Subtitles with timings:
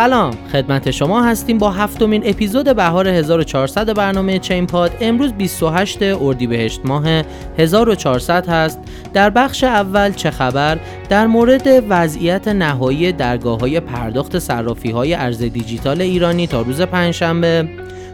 [0.00, 0.34] سلام.
[0.52, 4.92] خدمت شما هستیم با هفتمین اپیزود بهار 1400 برنامه چین پاد.
[5.00, 7.22] امروز 28 اردیبهشت ماه
[7.58, 8.80] 1400 هست.
[9.12, 10.78] در بخش اول چه خبر؟
[11.08, 17.68] در مورد وضعیت نهایی درگاه های پرداخت صرافی های ارز دیجیتال ایرانی تا روز پنجشنبه.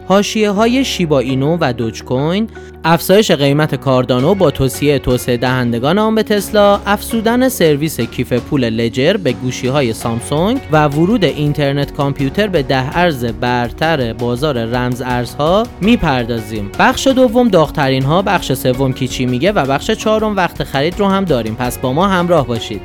[0.09, 2.49] هاشیه های شیبا اینو و دوج کوین
[2.83, 9.17] افزایش قیمت کاردانو با توصیه توسعه دهندگان آن به تسلا افزودن سرویس کیف پول لجر
[9.17, 15.63] به گوشی های سامسونگ و ورود اینترنت کامپیوتر به ده ارز برتر بازار رمز ارزها
[15.81, 16.71] می‌پردازیم.
[16.79, 21.25] بخش دوم داغترین ها بخش سوم کیچی میگه و بخش چهارم وقت خرید رو هم
[21.25, 21.55] داریم.
[21.55, 22.81] پس با ما همراه باشید.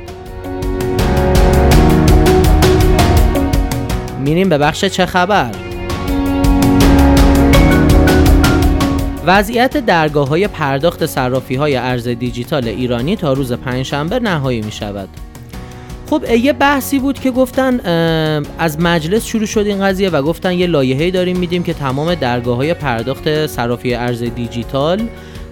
[4.19, 5.62] میریم به بخش چه خبر؟
[9.25, 15.09] وضعیت درگاه های پرداخت صرافی های ارز دیجیتال ایرانی تا روز پنجشنبه نهایی می شود
[16.09, 17.79] خب یه بحثی بود که گفتن
[18.59, 22.57] از مجلس شروع شد این قضیه و گفتن یه لایحه‌ای داریم میدیم که تمام درگاه
[22.57, 25.01] های پرداخت صرافی ارز دیجیتال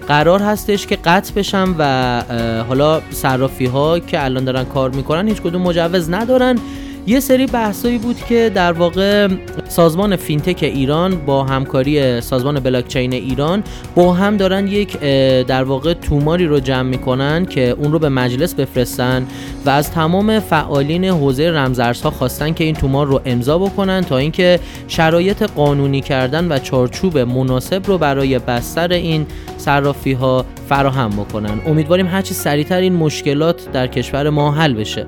[0.08, 2.22] قرار هستش که قطع بشن و
[2.68, 6.58] حالا صرافی ها که الان دارن کار می‌کنن هیچ کدوم مجوز ندارن.
[7.06, 9.28] یه سری بحثایی بود که در واقع
[9.68, 15.00] سازمان فینتک ایران با همکاری سازمان بلاکچین ایران با هم دارن یک
[15.46, 19.26] در واقع توماری رو جمع می‌کنن که اون رو به مجلس بفرستن
[19.66, 24.60] و از تمام فعالین حوزه رمزارزها خواستن که این تومار رو امضا بکنن تا اینکه
[24.88, 31.60] شرایط قانونی کردن و چارچوب مناسب رو برای بستر این صرافی ها فراهم بکنن.
[31.66, 35.06] امیدواریم هرچی سریعتر این مشکلات در کشور ما حل بشه.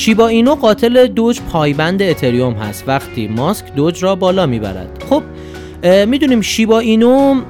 [0.00, 2.84] شیبا اینو قاتل دوج پایبند اتریوم هست.
[2.86, 5.04] وقتی ماسک دوج را بالا می‌برد.
[5.10, 5.22] خب
[6.06, 7.40] می‌دونیم شیبا اینو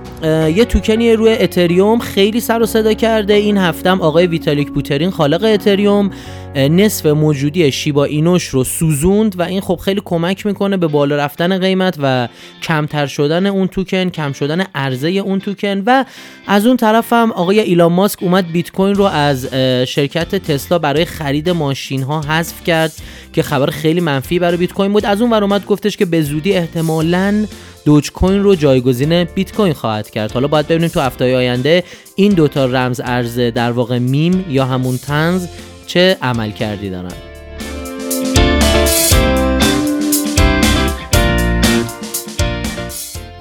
[0.55, 3.35] یه توکنی روی اتریوم خیلی سر و صدا کرده.
[3.35, 6.11] این هفتم آقای ویتالیک بوترین خالق اتریوم.
[6.57, 11.59] نصف موجودی شیبا اینوش رو سوزوند و این خب خیلی کمک می‌کنه به بالا رفتن
[11.59, 12.29] قیمت و
[12.63, 16.05] کمتر شدن اون توکن کم شدن عرضه اون توکن و
[16.47, 19.55] از اون طرف هم آقای ایلان ماسک اومد بیت کوین رو از
[19.87, 22.93] شرکت تسلا برای خرید ماشین ها حذف کرد
[23.33, 25.07] که خبر خیلی منفی برای بیت کوین بود.
[25.07, 27.47] از اون ور اومد گفتش که به زودی احتمالاً
[27.85, 30.33] دوج کوین رو جایگزین بیت کوین خواهد کرد.
[30.33, 31.85] حالا باید ببینیم تو هفته آینده
[32.17, 35.47] این دوتا رمز ارز در واقع میم یا همون تنز
[35.91, 37.13] چه عمل کردی دارن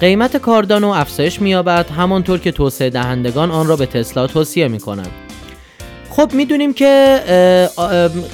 [0.00, 5.10] قیمت کاردانو افزایش مییابد همانطور که توسعه دهندگان آن را به تسلا توصیه می کنند.
[6.10, 7.20] خب می‌دونیم که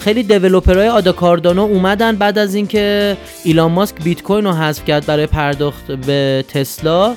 [0.00, 5.06] خیلی دیولوپرهای آدا کاردانو اومدن بعد از اینکه ایلان ماسک بیت کوین رو حذف کرد
[5.06, 7.16] برای پرداخت به تسلا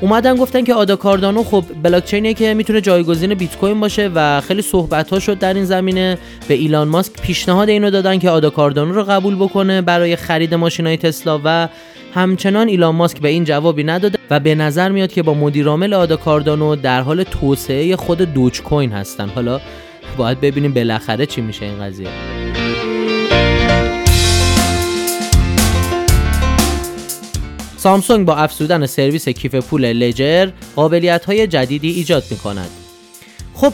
[0.00, 4.62] اومدن گفتن که آدا کاردانو خب بلاکچینیه که می‌تونه جایگزین بیت کوین باشه و خیلی
[4.62, 6.18] صحبت ها شد در این زمینه.
[6.48, 10.86] به ایلان ماسک پیشنهاد اینو دادن که آدا کاردانو رو قبول بکنه برای خرید ماشین
[10.86, 11.68] های تسلا و
[12.14, 16.16] همچنان ایلان ماسک به این جوابی نداده و به نظر میاد که با مدیرعامل آدا
[16.16, 19.28] کاردانو در حال توسعه خود دوج کوین هستن.
[19.28, 19.60] حالا
[20.16, 22.08] باید ببینیم بالاخره چی میشه این قضیه.
[27.78, 32.70] سامسونگ با افزودن سرویس کیف پول لجر قابلیت های جدیدی ایجاد می کند.
[33.54, 33.72] خب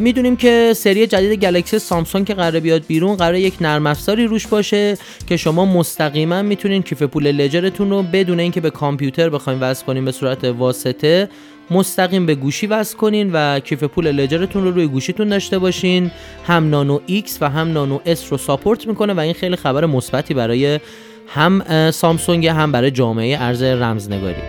[0.00, 4.46] می‌دونیم که سری جدید گلکسی سامسونگ که قرار بیاد بیرون قرار یک نرم افزاری روش
[4.46, 9.86] باشه که شما مستقیما می‌تونین کیف پول لجرتون رو بدون اینکه به کامپیوتر بخوایم وصل
[9.86, 11.28] کنیم به صورت واسطه
[11.70, 16.10] مستقیم به گوشی وصل کنین و کیف پول Ledger تون رو روی گوشیتون داشته باشین
[16.46, 20.34] هم Nano X و هم Nano S رو support می‌کنه و این خیلی خبر مثبتی
[20.34, 20.80] برای
[21.28, 24.42] هم Samsung هم برای جامعه ارز رمزنگاری.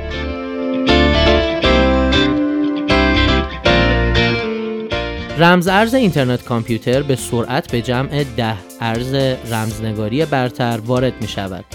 [5.37, 9.13] رمز ارز Internet Computer به سرعت به جمع ده ارز
[9.51, 11.65] رمزنگاری برتر وارد می شود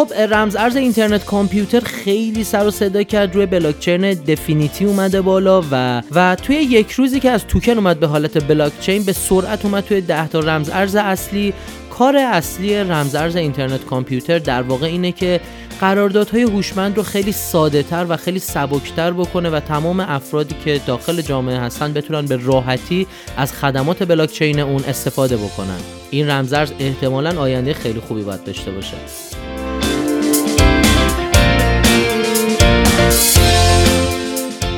[0.00, 5.64] خب رمز ارز اینترنت کامپیوتر خیلی سر و صدا کرد روی بلاکچین دفینیتی اومده بالا
[5.70, 9.84] و و توی یک روزی که از توکن اومد به حالت بلاکچین به سرعت اومد
[9.84, 11.54] توی 10 تا رمز ارز اصلی.
[11.90, 15.40] کار اصلی رمز ارز اینترنت کامپیوتر در واقع اینه که
[15.80, 21.22] قراردادهای هوشمند رو خیلی ساده تر و خیلی سبکتر بکنه و تمام افرادی که داخل
[21.22, 23.06] جامعه هستن بتونن به راحتی
[23.36, 25.80] از خدمات بلاکچین اون استفاده بکنن.
[26.10, 28.96] این رمزارز احتمالا آینده خیلی خوبی باید داشته باشه.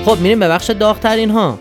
[0.04, 1.58] خب میریم به بخش داغترین ها.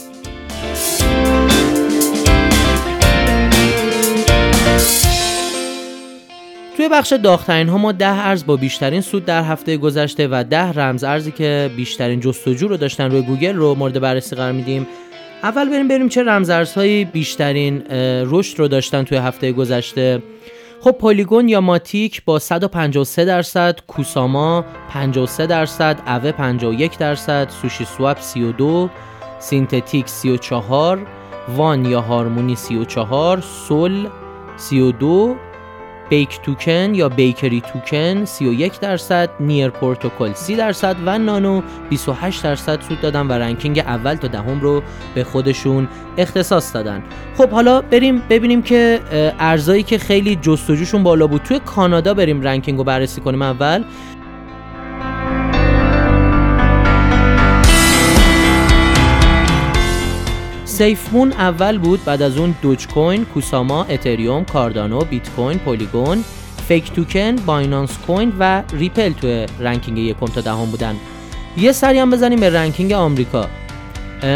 [6.78, 10.72] توی بخش داغترین ها ما ده ارز با بیشترین سود در هفته گذشته و ده
[10.72, 14.88] رمز ارزی که بیشترین جستجو رو داشتن روی گوگل رو مورد بررسی قرار میدیم.
[15.44, 17.84] اول بریم بریم چه رمز ارزهایی بیشترین
[18.26, 20.22] رشد رو داشتن توی هفته گذشته.
[20.84, 28.90] خب Polygon یا Matic با 153 درصد Kusama 53 درصد اوه 51 درصد SushiSwap 32
[29.40, 31.08] Synthetix 34
[31.58, 34.10] One یا Harmony 34 Sol
[34.58, 35.36] 32
[36.12, 42.82] Bake Token یا Bakery Token 31 درصد Near Protocol 30 درصد و Nano 28 درصد
[42.82, 44.84] سود دادن و ranking اول تا دهم رو
[45.16, 45.88] به خودشون
[46.18, 47.04] اختصاص دادن.
[47.38, 49.00] خب حالا بریم ببینیم که
[49.40, 51.42] ارزایی که خیلی جستجوشون بالا بود.
[51.42, 53.84] توی کانادا بریم ranking رو بررسی کنیم اول.
[60.82, 66.24] SafeMoon اول بود بعد از اون Dogecoin، Kusama، Ethereum، Cardano، Bitcoin، Polygon،
[66.68, 70.96] Feg Token، Binance Coin و Ripple توی ranking یکم تا دهم بودن.
[71.58, 73.48] یه سری هم بزنیم به ranking آمریکا.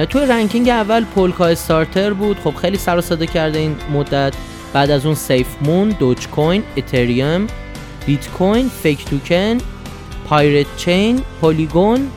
[0.09, 4.33] توی ranking اول Polkastarter بود خب خیلی سر و کرده این مدت
[4.73, 7.47] بعد از اون SafeMoon Dogecoin Ethereum
[8.05, 9.57] Bitcoin Feg Token
[10.29, 12.07] Pirate Chain Polygon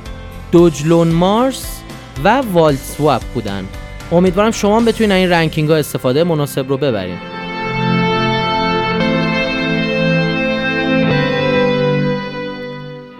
[0.52, 1.80] Dogelon Mars
[2.24, 3.64] و WaultSwap بودن
[4.12, 7.18] امیدوارم شما بتونید این ranking ها استفاده مناسب رو ببرین.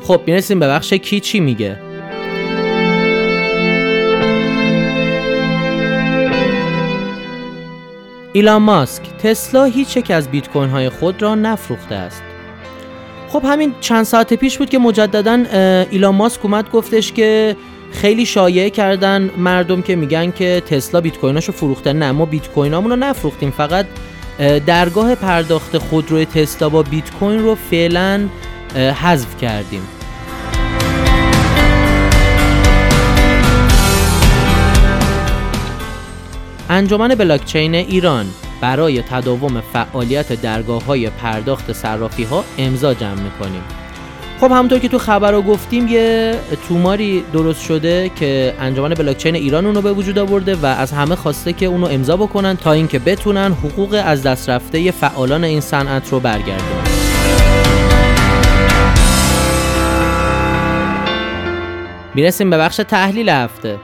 [0.03, 1.79] خب می‌رسیم به بخش کی چی میگه.
[8.33, 12.23] ایلان ماسک تسلا هیچ یک از بیت کوین های خود را نفروخته است.
[13.29, 15.45] خب همین چند ساعت پیش بود که مجددا
[15.91, 17.57] ایلان ماسک اومد گفتش که
[17.93, 22.91] خیلی شایعه کردن مردم که میگن که تسلا بیت کویناشو فروخته نه ما بیت کوینامون
[22.91, 23.51] رو نفروختیم.
[23.51, 23.87] فقط
[24.67, 28.29] درگاه پرداخت خودروی تسلا با بیت کوین رو فعلا
[28.75, 29.83] حذف کردیم.
[36.71, 38.27] انجمن بلاکچین ایران
[38.61, 43.63] برای تداوم فعالیت درگاه های پرداخت صرافی ها امضا جمع می‌کنیم.
[44.41, 46.35] خب همونطور که تو خبر رو گفتیم یه
[46.69, 51.53] توماری درست شده که انجمن بلاکچین ایران اونو به وجود آورده و از همه خواسته
[51.53, 56.21] که اونو امضا بکنن تا اینکه بتونن حقوق از دست رفته فعالان این صنعت رو
[56.21, 56.85] برگردونن.
[62.15, 63.79] می‌رسیم به بخش تحلیل هفته.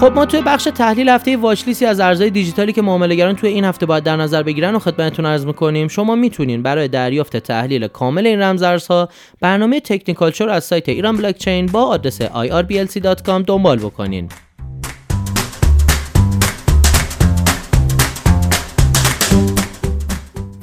[0.00, 3.86] خب ما توی بخش تحلیل هفته واچ از ارزهای دیجیتالی که معاملهگران توی این هفته
[3.86, 5.88] باید در نظر بگیرن و خدمتتون عرض می‌کنیم.
[5.88, 9.08] شما می‌تونین برای دریافت تحلیل کامل این رمزارزها
[9.40, 14.28] برنامه تکنیکال از سایت ایران بلاکچین با آدرس irblc.com دنبال بکنین.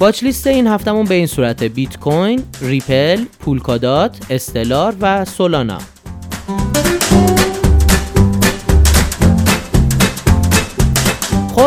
[0.00, 5.78] watchlist این هفتهمون به این صورت Bitcoin، Ripple، Polkadot، Stellar و Solana.